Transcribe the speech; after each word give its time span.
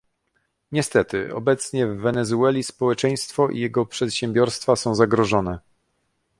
Niestety, 0.71 1.33
obecnie 1.35 1.87
w 1.87 1.97
Wenezueli 1.97 2.63
społeczeństwo 2.63 3.49
i 3.49 3.59
jego 3.59 3.85
przedsiębiorstwa 3.85 4.75
są 4.75 4.95
zagrożone 4.95 5.59